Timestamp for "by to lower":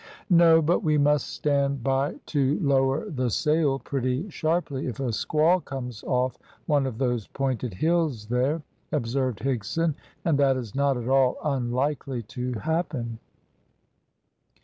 1.83-3.07